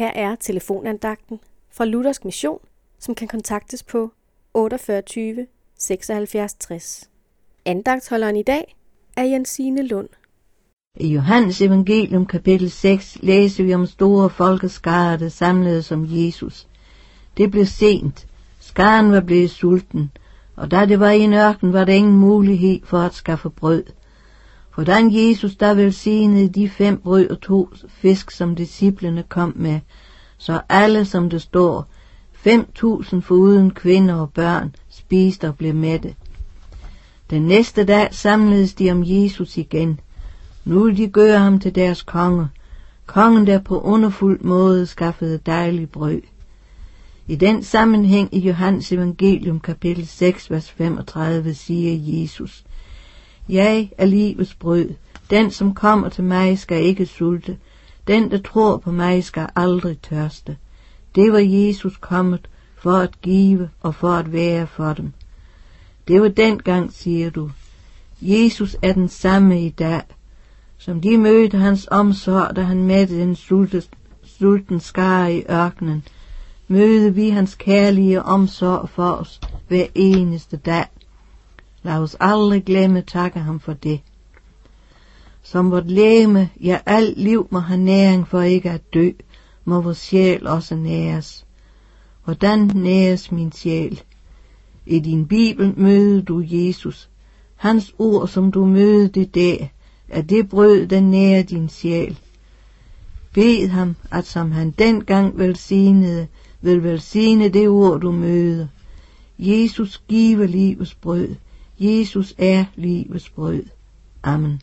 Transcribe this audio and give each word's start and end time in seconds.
Her 0.00 0.12
er 0.14 0.34
telefonandagten 0.34 1.40
fra 1.70 1.84
Luthersk 1.84 2.24
Mission, 2.24 2.58
som 2.98 3.14
kan 3.14 3.28
kontaktes 3.28 3.82
på 3.82 4.10
48 4.54 5.46
76 5.78 6.54
60. 6.54 7.10
Andagtholderen 7.64 8.36
i 8.36 8.42
dag 8.42 8.76
er 9.16 9.24
Jensine 9.24 9.86
Lund. 9.86 10.08
I 10.96 11.14
Johannes 11.14 11.60
evangelium 11.60 12.26
kapitel 12.26 12.70
6 12.70 13.18
læser 13.22 13.64
vi 13.64 13.74
om 13.74 13.86
store 13.86 14.30
folkeskare, 14.30 15.18
der 15.18 15.28
samlede 15.28 15.82
som 15.82 16.06
Jesus. 16.08 16.68
Det 17.36 17.50
blev 17.50 17.66
sent. 17.66 18.26
Skaren 18.60 19.12
var 19.12 19.20
blevet 19.20 19.50
sulten, 19.50 20.10
og 20.56 20.70
da 20.70 20.86
det 20.86 21.00
var 21.00 21.10
i 21.10 21.20
en 21.20 21.34
ørken, 21.34 21.72
var 21.72 21.84
der 21.84 21.92
ingen 21.92 22.18
mulighed 22.18 22.80
for 22.84 22.98
at 22.98 23.14
skaffe 23.14 23.50
brød. 23.50 23.84
Hvordan 24.80 25.10
Jesus 25.14 25.56
der 25.56 25.74
velsignede 25.74 26.48
de 26.48 26.68
fem 26.68 26.96
brød 26.96 27.30
og 27.30 27.40
to 27.40 27.68
fisk, 27.88 28.30
som 28.30 28.54
disciplene 28.54 29.22
kom 29.22 29.52
med, 29.56 29.80
så 30.38 30.60
alle, 30.68 31.04
som 31.04 31.30
det 31.30 31.42
står, 31.42 31.88
fem 32.32 32.66
tusind 32.74 33.22
foruden 33.22 33.70
kvinder 33.70 34.14
og 34.14 34.32
børn, 34.32 34.74
spiste 34.88 35.48
og 35.48 35.56
blev 35.56 35.74
mætte. 35.74 36.14
Den 37.30 37.42
næste 37.42 37.84
dag 37.84 38.08
samledes 38.10 38.74
de 38.74 38.90
om 38.90 39.02
Jesus 39.06 39.56
igen. 39.56 40.00
Nu 40.64 40.84
ville 40.84 40.96
de 40.96 41.08
gøre 41.08 41.38
ham 41.38 41.60
til 41.60 41.74
deres 41.74 42.02
konge, 42.02 42.48
kongen 43.06 43.46
der 43.46 43.58
på 43.58 43.80
underfuld 43.80 44.40
måde 44.40 44.86
skaffede 44.86 45.40
dejlig 45.46 45.90
brød. 45.90 46.20
I 47.26 47.36
den 47.36 47.62
sammenhæng 47.62 48.34
i 48.34 48.38
Johannes 48.38 48.92
evangelium 48.92 49.60
kapitel 49.60 50.06
6, 50.06 50.50
vers 50.50 50.70
35 50.70 51.54
siger 51.54 52.20
Jesus, 52.20 52.64
jeg 53.50 53.90
er 53.98 54.06
livets 54.06 54.54
brød. 54.54 54.88
Den, 55.30 55.50
som 55.50 55.74
kommer 55.74 56.08
til 56.08 56.24
mig, 56.24 56.58
skal 56.58 56.84
ikke 56.84 57.06
sulte. 57.06 57.56
Den, 58.06 58.30
der 58.30 58.38
tror 58.38 58.76
på 58.76 58.90
mig, 58.90 59.24
skal 59.24 59.48
aldrig 59.56 59.98
tørste. 59.98 60.56
Det 61.14 61.32
var 61.32 61.38
Jesus 61.38 61.96
kommet 61.96 62.48
for 62.76 62.92
at 62.92 63.20
give 63.22 63.68
og 63.80 63.94
for 63.94 64.12
at 64.12 64.32
være 64.32 64.66
for 64.66 64.92
dem. 64.92 65.12
Det 66.08 66.22
var 66.22 66.28
dengang, 66.28 66.92
siger 66.92 67.30
du. 67.30 67.50
Jesus 68.22 68.76
er 68.82 68.92
den 68.92 69.08
samme 69.08 69.66
i 69.66 69.68
dag, 69.68 70.02
som 70.78 71.00
de 71.00 71.18
mødte 71.18 71.58
hans 71.58 71.88
omsorg, 71.90 72.56
da 72.56 72.62
han 72.62 72.82
mætte 72.82 73.20
den 73.20 73.36
sulte, 73.36 73.82
sulten 74.24 74.80
skare 74.80 75.34
i 75.34 75.42
ørkenen, 75.50 76.04
møder 76.68 77.10
vi 77.10 77.28
hans 77.28 77.54
kærlige 77.54 78.22
omsorg 78.22 78.88
for 78.88 79.10
os 79.10 79.40
hver 79.68 79.86
eneste 79.94 80.56
dag. 80.56 80.84
Lad 81.82 81.98
os 81.98 82.16
aldrig 82.20 82.64
glemme 82.64 83.02
takke 83.02 83.38
ham 83.38 83.60
for 83.60 83.72
det. 83.72 84.00
Som 85.42 85.70
vort 85.70 85.90
læme, 85.90 86.50
ja 86.60 86.78
alt 86.86 87.18
liv 87.18 87.48
må 87.50 87.58
have 87.58 87.80
næring 87.80 88.28
for 88.28 88.40
ikke 88.40 88.70
at 88.70 88.94
dø, 88.94 89.10
må 89.64 89.80
vores 89.80 89.98
sjæl 89.98 90.46
også 90.46 90.74
næres. 90.74 91.46
Hvordan 92.24 92.70
næres 92.74 93.32
min 93.32 93.52
sjæl? 93.52 94.02
I 94.86 94.98
din 94.98 95.26
bibel 95.26 95.74
møder 95.76 96.22
du 96.22 96.42
Jesus. 96.44 97.08
Hans 97.56 97.94
ord, 97.98 98.28
som 98.28 98.52
du 98.52 98.64
mødte 98.64 99.24
der, 99.24 99.56
er 100.08 100.22
det 100.22 100.48
brød, 100.48 100.86
der 100.86 101.00
nærer 101.00 101.42
din 101.42 101.68
sjæl. 101.68 102.18
Bed 103.32 103.68
ham, 103.68 103.96
at 104.10 104.26
som 104.26 104.52
han 104.52 104.70
dengang 104.70 105.38
velsignede, 105.38 106.26
vil 106.60 106.82
velsigne 106.82 107.48
det 107.48 107.68
ord, 107.68 108.00
du 108.00 108.12
møder. 108.12 108.66
Jesus 109.38 110.02
giver 110.08 110.46
livets 110.46 110.94
brød. 110.94 111.28
Jesus 111.80 112.34
er 112.38 112.64
livets 112.76 113.30
brød. 113.30 113.62
Amen. 114.22 114.60